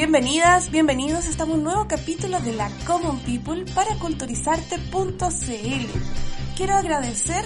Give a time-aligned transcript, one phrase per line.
[0.00, 1.26] Bienvenidas, bienvenidos.
[1.38, 4.96] En un nuevo capítulo de la Common People para culturizarte.cl.
[6.56, 7.44] Quiero agradecer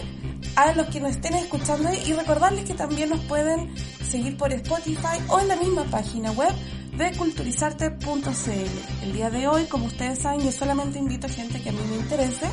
[0.55, 3.75] a los que nos estén escuchando y recordarles que también nos pueden
[4.09, 6.53] seguir por Spotify o en la misma página web
[6.97, 9.03] de culturizarte.cl.
[9.03, 11.81] El día de hoy, como ustedes saben, yo solamente invito a gente que a mí
[11.91, 12.47] me interese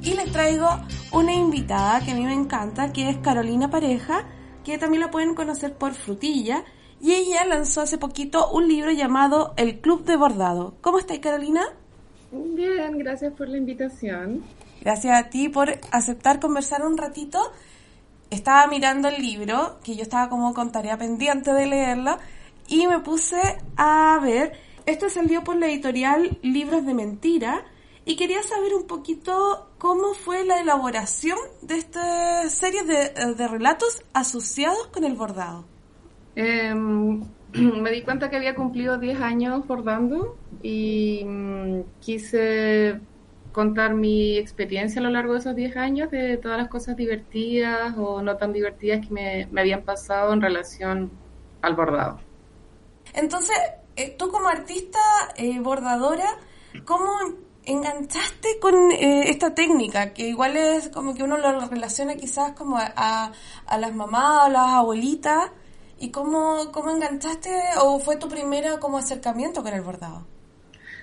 [0.00, 0.68] y les traigo
[1.10, 4.28] una invitada que a mí me encanta, que es Carolina Pareja,
[4.62, 6.64] que también la pueden conocer por Frutilla
[7.00, 10.74] y ella lanzó hace poquito un libro llamado El Club de Bordado.
[10.80, 11.62] ¿Cómo estás, Carolina?
[12.30, 14.42] Bien, gracias por la invitación.
[14.82, 17.40] Gracias a ti por aceptar conversar un ratito.
[18.30, 22.18] Estaba mirando el libro, que yo estaba como con tarea pendiente de leerlo,
[22.68, 23.40] y me puse
[23.76, 24.52] a ver.
[24.86, 27.64] Este salió por la editorial Libros de Mentira,
[28.04, 34.02] y quería saber un poquito cómo fue la elaboración de esta serie de, de relatos
[34.12, 35.64] asociados con el bordado.
[36.42, 42.98] Eh, me di cuenta que había cumplido 10 años bordando y mm, quise
[43.52, 47.94] contar mi experiencia a lo largo de esos 10 años, de todas las cosas divertidas
[47.98, 51.10] o no tan divertidas que me, me habían pasado en relación
[51.60, 52.20] al bordado.
[53.12, 53.56] Entonces,
[53.96, 55.00] eh, tú como artista
[55.36, 56.38] eh, bordadora,
[56.86, 57.10] ¿cómo
[57.64, 60.14] enganchaste con eh, esta técnica?
[60.14, 63.32] Que igual es como que uno lo relaciona quizás como a, a,
[63.66, 65.50] a las mamás o las abuelitas,
[66.00, 70.26] ¿Y cómo, cómo enganchaste o fue tu primero como acercamiento con el bordado?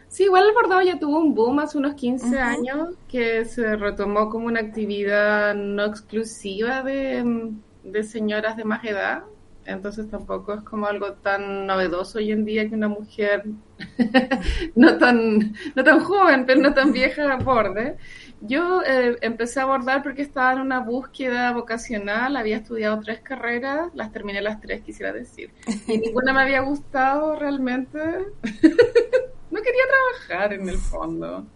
[0.09, 4.29] Sí, igual el bordado ya tuvo un boom hace unos 15 años que se retomó
[4.31, 7.53] como una actividad no exclusiva de,
[7.83, 9.23] de, señoras de más edad.
[9.65, 13.43] Entonces tampoco es como algo tan novedoso hoy en día que una mujer
[14.75, 17.97] no tan no tan joven, pero no tan vieja borde.
[18.41, 23.89] Yo eh, empecé a abordar porque estaba en una búsqueda vocacional, había estudiado tres carreras,
[23.95, 25.51] las terminé las tres, quisiera decir,
[25.87, 27.97] y ninguna me había gustado realmente.
[29.51, 29.83] no quería
[30.27, 31.47] trabajar en el fondo.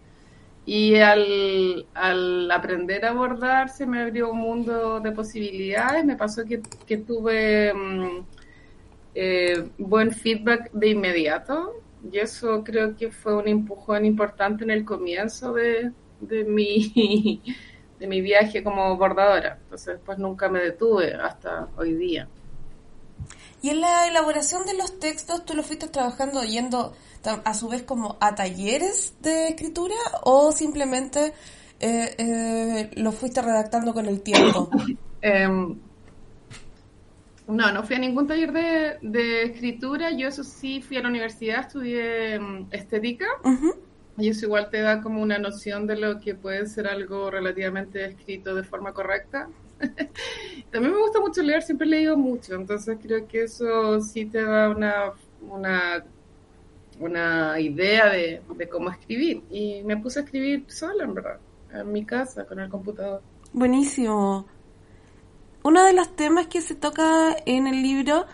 [0.64, 6.44] Y al, al, aprender a abordar se me abrió un mundo de posibilidades, me pasó
[6.44, 8.24] que, que tuve um,
[9.14, 11.74] eh, buen feedback de inmediato
[12.10, 15.90] y eso creo que fue un empujón importante en el comienzo de,
[16.22, 17.42] de mi,
[17.98, 19.58] de mi viaje como bordadora.
[19.62, 22.28] Entonces después nunca me detuve hasta hoy día.
[23.60, 26.94] Y en la elaboración de los textos, ¿tú lo fuiste trabajando yendo
[27.44, 29.94] a su vez como a talleres de escritura
[30.24, 31.32] o simplemente
[31.78, 34.68] eh, eh, lo fuiste redactando con el tiempo?
[35.22, 35.46] eh,
[37.46, 40.10] no, no fui a ningún taller de, de, escritura.
[40.10, 43.26] Yo eso sí fui a la universidad, estudié um, estética.
[43.44, 43.76] Uh -huh.
[44.18, 48.04] Y eso igual te da como una noción de lo que puede ser algo relativamente
[48.04, 49.48] escrito de forma correcta.
[50.70, 54.42] También me gusta mucho leer, siempre he leído mucho, entonces creo que eso sí te
[54.42, 56.04] da una, una,
[57.00, 59.42] una idea de, de cómo escribir.
[59.50, 61.38] Y me puse a escribir sola, en verdad,
[61.72, 63.22] en mi casa, con el computador.
[63.52, 64.46] Buenísimo.
[65.64, 68.26] Uno de los temas que se toca en el libro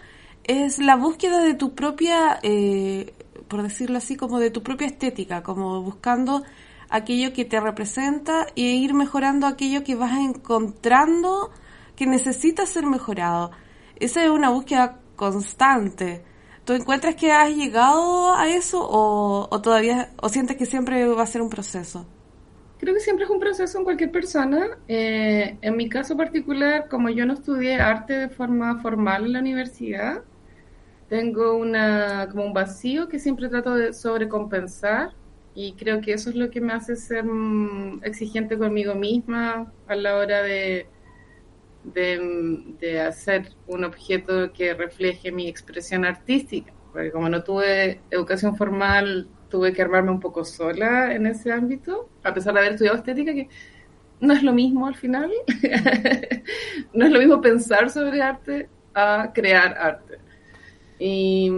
[0.45, 3.13] es la búsqueda de tu propia eh,
[3.49, 6.43] por decirlo así, como de tu propia estética, como buscando
[6.91, 11.51] aquello que te representa e ir mejorando aquello que vas encontrando
[11.97, 13.51] que necesita ser mejorado.
[13.97, 16.25] Esa es una búsqueda constante.
[16.65, 21.23] ¿Tú encuentras que has llegado a eso o, o todavía o sientes que siempre va
[21.23, 22.07] a ser un proceso?
[22.79, 24.79] Creo que siempre es un proceso en cualquier persona.
[24.87, 29.41] Eh, en mi caso particular, como yo no estudié arte de forma formal en la
[29.41, 30.23] universidad,
[31.09, 35.13] tengo una, como un vacío que siempre trato de sobrecompensar
[35.55, 37.25] y creo que eso es lo que me hace ser
[38.03, 40.87] exigente conmigo misma a la hora de,
[41.83, 46.73] de, de, hacer un objeto que refleje mi expresión artística.
[46.93, 52.09] Porque como no tuve educación formal, tuve que armarme un poco sola en ese ámbito,
[52.23, 53.49] a pesar de haber estudiado estética, que
[54.21, 55.31] no es lo mismo al final.
[56.93, 60.28] no es lo mismo pensar sobre arte a crear arte.
[60.99, 61.51] Y,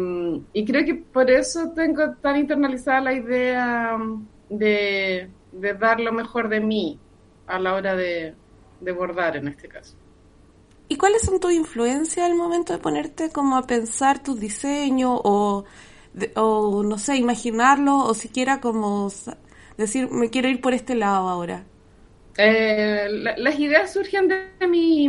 [0.53, 3.97] y, creo que por eso tengo tan internalizada la idea
[4.51, 6.99] de, de dar lo mejor de mí
[7.47, 8.35] a la hora de,
[8.81, 9.97] de, bordar en este caso.
[10.89, 15.65] ¿Y cuáles son tus influencias al momento de ponerte como a pensar tus diseños o,
[16.13, 19.09] de, o no sé, imaginarlo o siquiera como
[19.79, 21.65] decir, me quiero ir por este lado ahora?
[22.37, 25.09] Eh, la, las ideas surgen de, mi,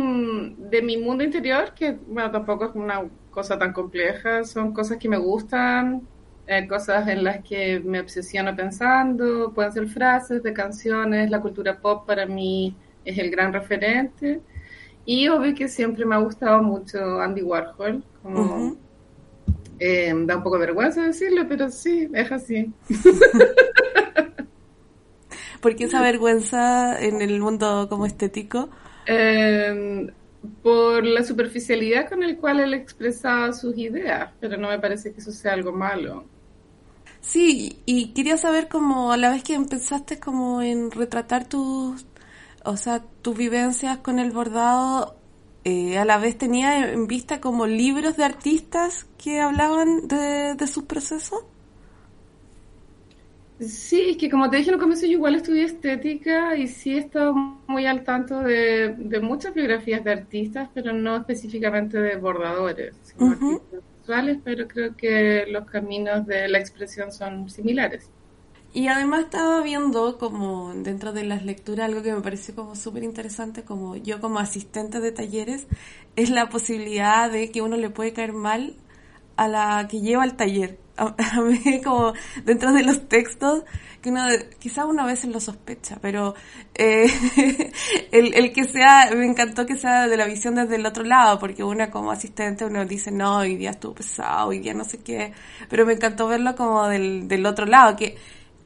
[0.58, 3.02] de mi mundo interior, que bueno, tampoco es una
[3.32, 6.02] cosa tan compleja, son cosas que me gustan,
[6.46, 11.80] eh, cosas en las que me obsesiono pensando, pueden ser frases de canciones, la cultura
[11.80, 14.40] pop para mí es el gran referente.
[15.04, 18.76] Y obvio que siempre me ha gustado mucho Andy Warhol, como uh -huh.
[19.84, 22.72] Eh, da un poco de vergüenza decirlo, pero sí, es así.
[25.60, 28.68] ¿Por qué esa vergüenza en el mundo como estético?
[29.06, 30.06] Eh,
[30.62, 35.20] por la superficialidad con el cual él expresaba sus ideas, pero no me parece que
[35.20, 36.24] eso sea algo malo.
[37.20, 42.04] Sí, y quería saber como a la vez que empezaste como en retratar tus,
[42.64, 45.16] o sea, tus vivencias con el bordado,
[45.64, 50.66] eh, a la vez tenía en vista como libros de artistas que hablaban de, de
[50.66, 51.44] sus procesos.
[53.62, 56.94] Sí, es que como te dije en un comienzo, yo igual estudié estética y sí
[56.94, 57.32] he estado
[57.68, 63.30] muy al tanto de, de muchas biografías de artistas, pero no específicamente de bordadores, sino
[63.30, 68.10] artistas visuales, pero creo que los caminos de la expresión son similares.
[68.74, 73.04] Y además estaba viendo como dentro de las lecturas algo que me pareció como súper
[73.04, 75.68] interesante, como yo como asistente de talleres,
[76.16, 78.76] es la posibilidad de que uno le puede caer mal
[79.36, 80.81] a la que lleva el taller.
[80.96, 82.12] A, mí como
[82.44, 83.64] dentro de los textos,
[84.02, 84.24] que uno
[84.58, 86.34] quizás uno a veces lo sospecha, pero
[86.74, 87.06] eh,
[88.12, 91.38] el, el que sea, me encantó que sea de la visión desde el otro lado,
[91.38, 94.98] porque uno como asistente uno dice, no, hoy día estuvo pesado, hoy día no sé
[94.98, 95.32] qué,
[95.70, 98.16] pero me encantó verlo como del, del otro lado, que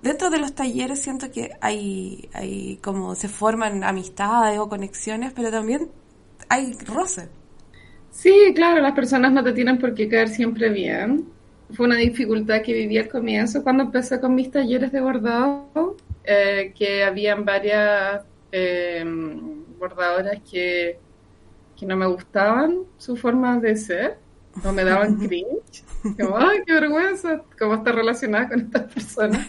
[0.03, 5.51] dentro de los talleres siento que hay, hay como se forman amistades o conexiones, pero
[5.51, 5.91] también
[6.49, 7.29] hay roce.
[8.11, 11.36] Sí, claro, las personas no te tienen por qué caer siempre bien.
[11.73, 16.73] Fue una dificultad que viví al comienzo cuando empecé con mis talleres de bordado, eh,
[16.77, 18.23] que habían varias
[18.53, 19.05] eh,
[19.79, 20.99] bordadoras que,
[21.77, 24.19] que no me gustaban su forma de ser,
[24.63, 25.85] no me daban cringe.
[26.19, 29.47] Como, ay, qué vergüenza, cómo está relacionada con estas personas.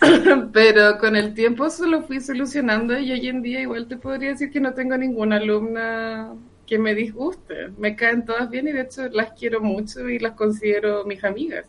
[0.52, 4.30] Pero con el tiempo eso lo fui solucionando y hoy en día igual te podría
[4.30, 6.34] decir que no tengo ninguna alumna
[6.66, 7.68] que me disguste.
[7.78, 11.66] Me caen todas bien y de hecho las quiero mucho y las considero mis amigas.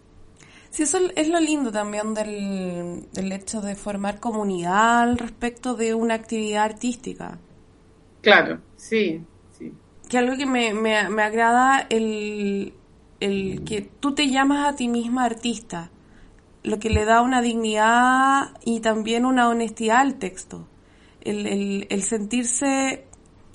[0.70, 5.94] Sí, eso es lo lindo también del, del hecho de formar comunidad al respecto de
[5.94, 7.40] una actividad artística.
[8.22, 9.22] Claro, sí,
[9.58, 9.74] sí.
[10.10, 12.74] Que algo que me, me, me agrada el,
[13.20, 15.90] el que tú te llamas a ti misma artista,
[16.64, 20.68] lo que le da una dignidad y también una honestidad al texto.
[21.22, 23.06] El, el, el sentirse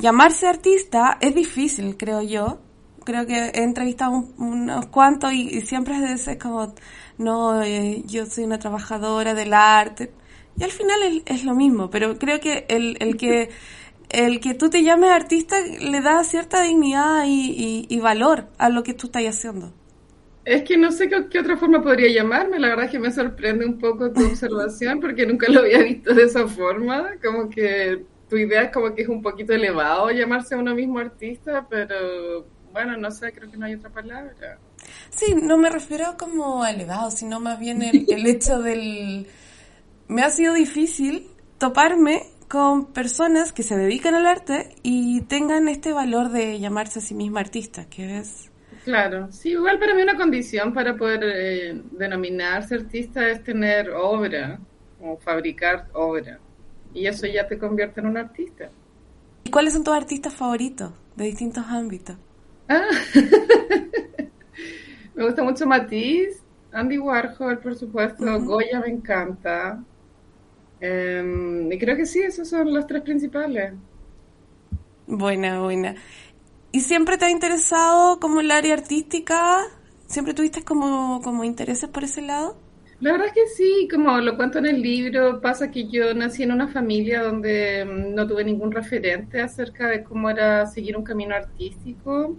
[0.03, 2.61] llamarse artista es difícil, creo yo.
[3.05, 6.75] Creo que he entrevistado un, unos cuantos y, siempre es, como,
[7.19, 10.13] no, eh, yo soy una trabajadora del arte.
[10.59, 13.49] Y al final es, es lo mismo, pero creo que el, el que
[14.11, 18.69] el que tú te llames artista le da cierta dignidad y, y, y valor a
[18.69, 19.73] lo que tú estás haciendo.
[20.45, 23.11] Es que no sé qué, qué, otra forma podría llamarme, la verdad es que me
[23.11, 28.05] sorprende un poco tu observación porque nunca lo había visto de esa forma, como que
[28.33, 32.47] tu idea es como que es un poquito elevado llamarse a uno mismo artista, pero
[32.73, 34.59] bueno, no sé, creo que no hay otra palabra.
[35.11, 39.27] Sí, no me refiero como elevado, sino más bien el, el hecho del...
[40.09, 45.93] Me ha sido difícil toparme con personas que se dedican al arte y tengan este
[45.93, 48.51] valor de llamarse a sí misma artista, que es...
[48.87, 54.59] Claro, sí, igual para mí una condición para poder eh, denominarse artista es tener obra,
[55.03, 56.39] o fabricar obra.
[56.95, 58.71] Y eso ya te convierte en un artista.
[59.45, 62.17] ¿Y cuáles son tus artistas favoritos de distintos ámbitos?
[62.69, 62.89] Ah.
[65.15, 66.41] me gusta mucho Matisse,
[66.73, 68.45] Andy Warhol, por supuesto, uh -huh.
[68.45, 69.83] Goya me encanta.
[70.83, 73.75] Um, y creo que sí, esos son los tres principales.
[75.07, 75.95] Buena, buena.
[76.73, 79.61] ¿Y siempre te ha interesado como el área artística?
[80.07, 82.57] ¿Siempre tuviste como, como intereses por ese lado?
[83.03, 86.45] La verdad es que sí, como lo cuento en el libro, pasa que yo nací
[86.45, 91.35] en una familia donde no tuve ningún referente acerca de cómo era seguir un camino
[91.35, 92.37] artístico.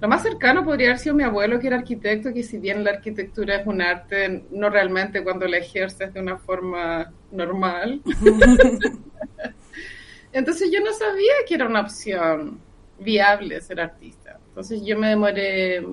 [0.00, 2.92] Lo más cercano podría haber sido mi abuelo, que era arquitecto, que si bien la
[2.92, 8.00] arquitectura es un arte, no realmente cuando la ejerces de una forma normal.
[10.32, 12.60] Entonces yo no sabía que era una opción
[12.98, 14.40] viable ser artista.
[14.48, 15.84] Entonces yo me demoré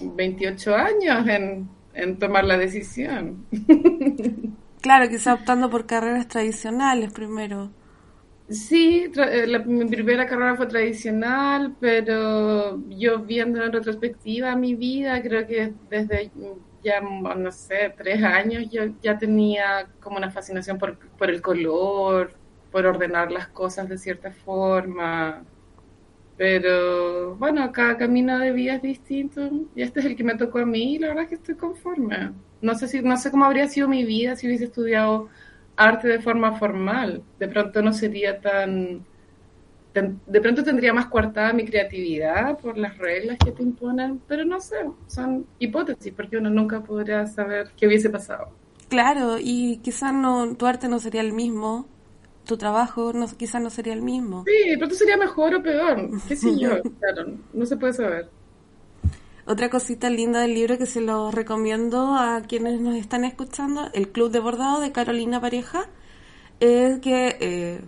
[0.00, 3.46] 28 años en, en tomar la decisión.
[4.80, 7.70] claro, quizá optando por carreras tradicionales primero.
[8.48, 15.46] Sí, la, mi primera carrera fue tradicional, pero yo viendo en retrospectiva mi vida, creo
[15.48, 16.30] que desde
[16.84, 22.34] ya, no sé, tres años yo ya tenía como una fascinación por, por el color,
[22.70, 25.44] por ordenar las cosas de cierta forma.
[26.36, 30.58] Pero bueno, cada camino de vida es distinto y este es el que me tocó
[30.58, 32.32] a mí y la verdad es que estoy conforme.
[32.60, 35.28] No sé si no sé cómo habría sido mi vida si hubiese estudiado
[35.76, 37.22] arte de forma formal.
[37.38, 39.04] De pronto no sería tan
[40.26, 44.60] de pronto tendría más coartada mi creatividad por las reglas que te imponen, pero no
[44.60, 44.76] sé,
[45.06, 48.48] son hipótesis, porque uno nunca podría saber qué hubiese pasado.
[48.88, 51.86] Claro, y quizás no, tu arte no sería el mismo,
[52.46, 54.44] tu trabajo no, quizás no sería el mismo.
[54.46, 58.30] Sí, de pronto sería mejor o peor, qué sé yo, claro, no se puede saber.
[59.44, 64.10] Otra cosita linda del libro que se lo recomiendo a quienes nos están escuchando, el
[64.10, 65.88] Club de Bordado de Carolina Pareja,
[66.58, 67.80] es que eh,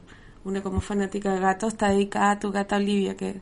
[0.44, 3.40] una como fanática de gatos está dedicada a tu gata Olivia, que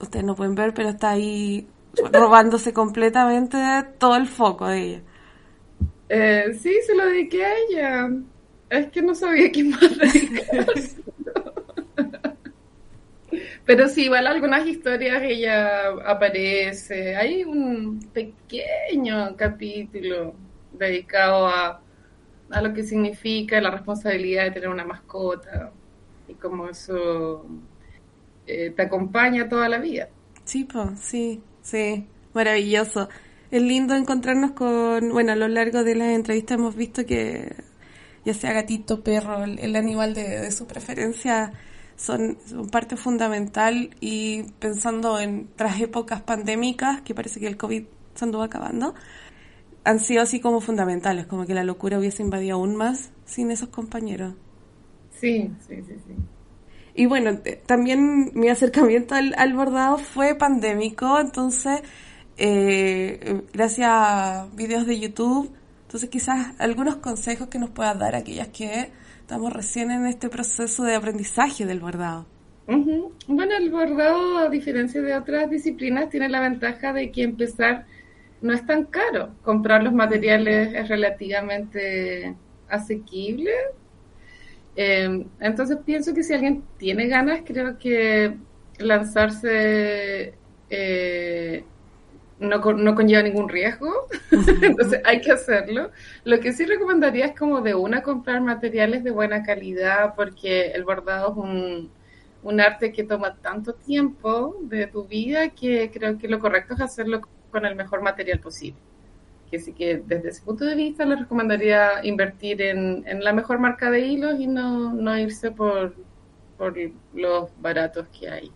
[0.00, 1.68] ustedes no pueden ver, pero está ahí
[2.12, 3.58] robándose completamente
[3.98, 5.02] todo el foco de ella.
[6.08, 8.10] Eh, sí, se lo dediqué a ella.
[8.72, 9.82] Es que no sabía quién más
[13.66, 17.14] Pero sí, igual algunas historias ella aparece.
[17.16, 20.34] Hay un pequeño capítulo
[20.72, 21.82] dedicado a,
[22.50, 25.70] a lo que significa la responsabilidad de tener una mascota
[26.26, 27.44] y cómo eso
[28.46, 30.08] eh, te acompaña toda la vida.
[30.44, 33.10] Sí, pues, sí, sí, maravilloso.
[33.50, 37.54] Es lindo encontrarnos con, bueno, a lo largo de las entrevistas hemos visto que
[38.24, 41.52] ya sea gatito, perro, el, animal de, su preferencia
[41.96, 47.84] son, son, parte fundamental y pensando en tras épocas pandémicas, que parece que el COVID
[48.14, 48.94] se anduvo acabando,
[49.84, 53.68] han sido así como fundamentales, como que la locura hubiese invadido aún más sin esos
[53.68, 54.34] compañeros.
[55.10, 56.14] Sí, sí, sí, sí.
[56.94, 61.80] Y bueno, también mi acercamiento al, bordado fue pandémico, entonces,
[62.36, 65.50] eh, gracias a videos de YouTube,
[65.92, 68.88] entonces quizás algunos consejos que nos puedas dar aquellas que
[69.20, 72.24] estamos recién en este proceso de aprendizaje del bordado.
[72.66, 77.84] Bueno, el bordado, a diferencia de otras disciplinas, tiene la ventaja de que empezar
[78.40, 79.34] no es tan caro.
[79.42, 82.34] Comprar los materiales es relativamente
[82.70, 83.50] asequible
[84.74, 88.34] eh, entonces pienso que si alguien tiene ganas, creo que
[88.78, 90.34] lanzarse
[90.70, 91.64] eh,
[92.42, 94.08] no, no, conlleva ningún riesgo,
[94.62, 95.90] entonces hay que hacerlo.
[96.24, 100.84] Lo que sí recomendaría es como de una comprar materiales de buena calidad, porque el
[100.84, 101.90] bordado es un,
[102.42, 106.80] un arte que toma tanto tiempo de tu vida que creo que lo correcto es
[106.80, 108.78] hacerlo con el mejor material posible
[109.52, 113.90] que sí que desde ese punto de vista le recomendaría invertir en, la mejor marca
[113.90, 115.94] de hilos y no, no irse por,
[116.56, 116.74] por
[117.12, 118.50] los baratos que hay.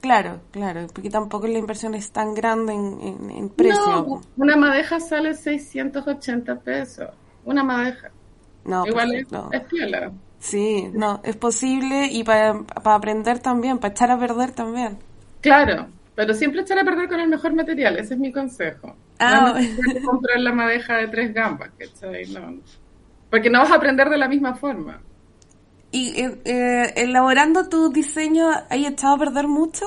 [0.00, 4.22] Claro, claro, porque tampoco la inversión es tan grande en, en, precio.
[4.36, 7.10] una madeja sale 680 pesos,
[7.44, 8.10] una madeja.
[8.64, 10.12] No, Igual es, es piola.
[10.38, 14.98] Sí, no, es posible y para, aprender también, para echar a perder también.
[15.42, 18.96] Claro, pero siempre echar a perder con el mejor material, ese es mi consejo.
[19.18, 21.70] Ah, no comprar la madeja de tres gambas,
[22.30, 22.58] No.
[23.30, 25.02] Porque no vas a aprender de la misma forma.
[25.92, 29.86] ¿Y eh, eh, elaborando tu diseño, hay echado a perder mucho?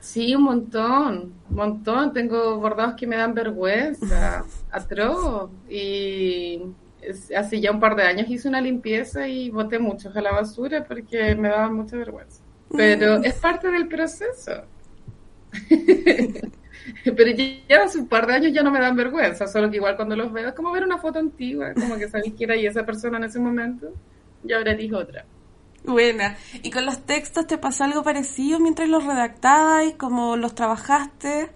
[0.00, 2.12] Sí, un montón, un montón.
[2.12, 5.50] Tengo bordados que me dan vergüenza, atroz.
[5.68, 6.62] Y
[7.36, 10.84] hace ya un par de años hice una limpieza y boté muchos a la basura
[10.84, 12.42] porque me daban mucha vergüenza.
[12.74, 13.24] Pero mm.
[13.24, 14.64] es parte del proceso.
[17.04, 19.96] Pero ya hace un par de años ya no me dan vergüenza, solo que igual
[19.96, 22.66] cuando los veo es como ver una foto antigua, como que sabéis que era y
[22.66, 23.92] esa persona en ese momento,
[24.44, 25.24] y ahora eres otra.
[25.84, 26.36] Buena.
[26.62, 31.50] ¿Y con los textos te pasó algo parecido mientras los redactabas, como los trabajaste?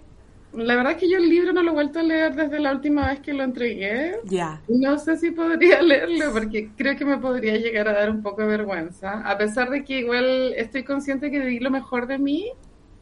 [0.53, 2.71] La verdad es que yo el libro no lo he vuelto a leer desde la
[2.71, 4.15] última vez que lo entregué.
[4.23, 4.61] Ya.
[4.67, 8.41] No sé si podría leerlo porque creo que me podría llegar a dar un poco
[8.41, 9.21] de vergüenza.
[9.21, 12.51] A pesar de que igual estoy consciente que di lo mejor de mí,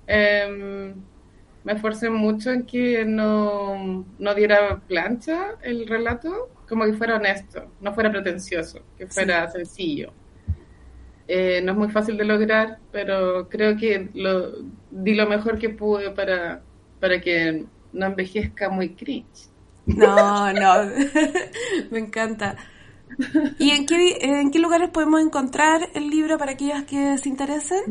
[0.08, 0.94] eh,
[1.64, 7.72] me esforcé mucho en que no, no, diera plancha el relato, como que fuera honesto,
[7.82, 10.14] no fuera pretencioso, que fuera sencillo.
[11.28, 15.70] Eh, no es muy fácil de lograr, pero creo que lo, di lo mejor que
[15.70, 16.64] pude para,
[17.00, 19.50] para que no envejezca muy cringe.
[19.86, 20.74] No, no,
[21.92, 22.58] me encanta.
[23.58, 27.82] ¿Y en qué, en qué lugares podemos encontrar el libro para aquellas que se interesen?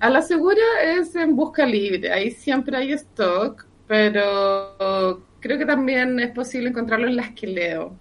[0.00, 6.18] A la segura es en Busca Libre, ahí siempre hay stock, pero creo que también
[6.20, 8.00] es posible encontrarlo en las que leo.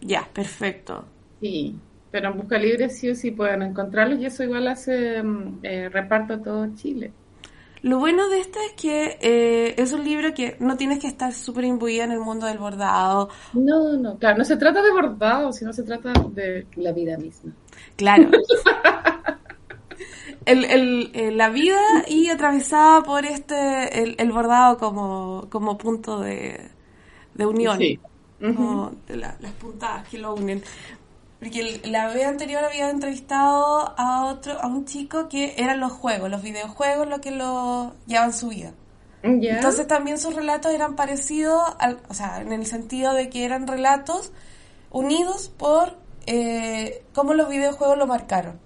[0.00, 1.12] Ya, perfecto.
[1.40, 1.82] Sí,
[2.16, 5.90] pero en Busca Libre sí o sí pueden encontrarlo y eso igual hace mm, eh,
[5.90, 7.12] reparto a todo Chile.
[7.82, 11.34] Lo bueno de esto es que eh, es un libro que no tienes que estar
[11.34, 13.28] súper imbuida en el mundo del bordado.
[13.52, 17.52] No, no, claro, no se trata de bordado, sino se trata de la vida misma.
[17.96, 18.30] Claro.
[20.46, 26.70] el, el, eh, la vida y atravesada por este, el, bordado como, como punto de,
[27.34, 27.76] de unión.
[27.76, 28.00] Sí.
[28.40, 30.62] Como de las puntadas que lo unen.
[31.38, 36.30] Porque la vez anterior había entrevistado a otro, a un chico que eran los juegos,
[36.30, 38.72] los videojuegos lo que lo llevaban su vida.
[39.22, 43.66] Entonces también sus relatos eran parecidos, al, o sea, en el sentido de que eran
[43.66, 44.32] relatos
[44.90, 48.58] unidos por eh, cómo los videojuegos lo marcaron.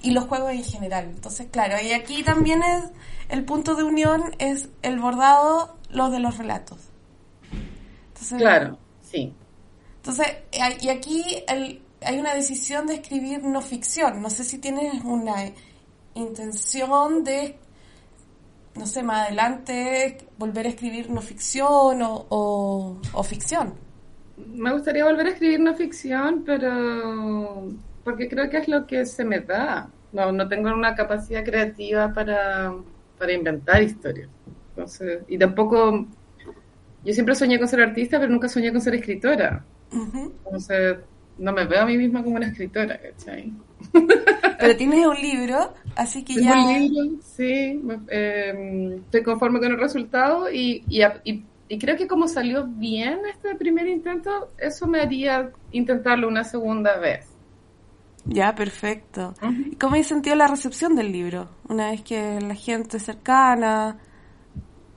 [0.00, 1.04] y los juegos en general.
[1.04, 2.84] Entonces, claro, y aquí también es
[3.28, 6.78] el punto de unión es el bordado, los de los relatos.
[8.38, 9.34] claro, sí.
[10.02, 10.26] Entonces,
[10.80, 14.20] y aquí hay una decisión de escribir no ficción.
[14.20, 15.34] No sé si tienes una
[16.14, 17.56] intención de,
[18.74, 22.26] no sé, más adelante volver a escribir no ficción o,
[23.12, 23.74] o, ficción.
[24.36, 27.68] Me gustaría volver a escribir no ficción, pero
[28.02, 29.88] porque creo que es lo que se me da.
[30.10, 32.74] No, no tengo una capacidad creativa para,
[33.18, 34.28] para inventar historias.
[34.70, 36.06] Entonces, y tampoco,
[37.04, 39.64] yo siempre soñé con ser artista, pero nunca soñé con ser escritora.
[39.92, 40.98] Entonces,
[41.38, 43.52] no me veo a mí misma como una escritora, ¿cachai?
[44.58, 46.54] Pero tienes un libro, así que ya...
[46.54, 47.80] un libro, sí.
[48.08, 51.02] Eh, estoy conforme con el resultado y, y,
[51.68, 56.96] y, creo que como salió bien este primer intento, eso me haría intentarlo una segunda
[56.98, 57.28] vez.
[58.24, 59.34] Ya, perfecto.
[59.72, 61.48] ¿Y cómo has sentido la recepción del libro?
[61.68, 63.98] Una vez que la gente cercana...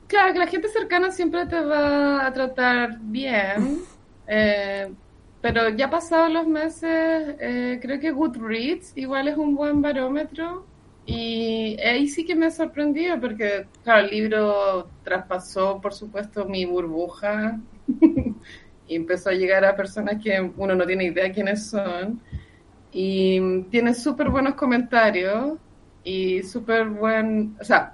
[0.05, 3.79] Claro, que la gente cercana siempre te va a tratar bien.
[4.27, 4.91] Eh,
[5.41, 10.65] pero ya pasados los meses, eh, creo que Goodreads igual es un buen barómetro.
[11.05, 16.65] Y ahí sí que me ha sorprendido porque, claro, el libro traspasó, por supuesto, mi
[16.65, 17.59] burbuja
[18.87, 22.19] y empezó a llegar a personas que uno no tiene idea quiénes son.
[22.91, 25.59] Y tiene súper buenos comentarios
[26.03, 27.93] y súper buen, o sea,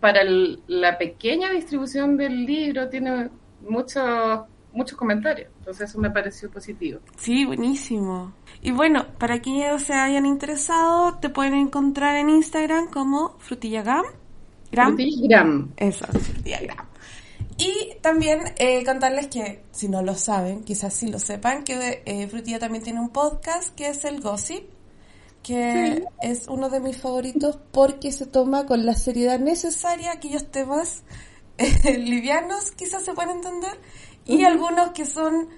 [0.00, 4.40] para la pequeña distribución del libro tiene muchos
[4.72, 5.50] muchos comentarios.
[5.58, 7.00] Entonces eso me pareció positivo.
[7.16, 8.32] Sí, buenísimo.
[8.60, 14.04] Y bueno, para quienes se hayan interesado, te pueden encontrar en Instagram como frutillagram.
[14.70, 14.96] Gram.
[14.96, 15.72] Frutillagram.
[15.76, 16.88] Eso, frutillagram.
[17.58, 22.28] Y también eh, contarles que, si no lo saben, quizás sí lo sepan, que eh,
[22.28, 24.64] Frutilla también tiene un podcast que es el Gossip,
[25.42, 31.02] que es uno de mis favoritos porque se toma con la seriedad necesaria aquellos temas
[31.58, 33.80] eh, livianos, quizás se pueden entender,
[34.28, 35.48] y algunos que son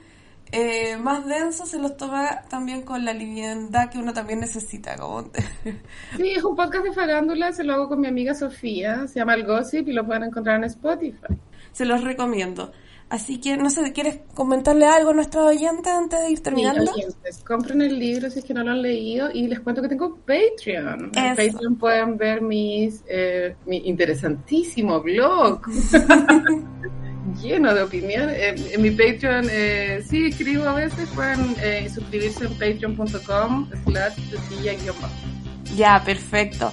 [0.52, 4.96] eh, más densos se los toma también con la liviandad que uno también necesita.
[4.96, 5.22] Como...
[6.16, 9.34] sí, es un podcast de farándula, se lo hago con mi amiga Sofía, se llama
[9.34, 11.34] El Gossip y lo pueden encontrar en Spotify.
[11.72, 12.72] Se los recomiendo.
[13.10, 16.92] Así que, no sé, ¿quieres comentarle algo a nuestros oyentes antes de ir terminando?
[16.94, 17.02] Sí,
[17.44, 20.16] compren el libro si es que no lo han leído y les cuento que tengo
[20.16, 21.10] Patreon.
[21.16, 25.60] En Patreon pueden ver mis, eh, mi interesantísimo blog.
[27.40, 28.30] lleno de opinión.
[28.30, 34.14] en mi Patreon eh, sí escribo a veces, pueden eh, suscribirse en patreon.com slash
[35.76, 36.72] Ya, perfecto.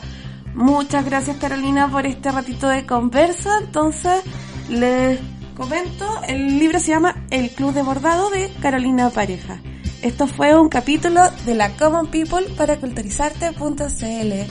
[0.54, 3.60] Muchas gracias Carolina por este ratito de conversa.
[3.62, 4.24] Entonces,
[4.70, 5.20] les
[5.56, 9.62] comento, el libro se llama El Club de Bordado de Carolina Pareja.
[10.02, 13.54] Esto fue un capítulo de la Common People para culturizarte.cl.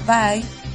[0.07, 0.66] Bye.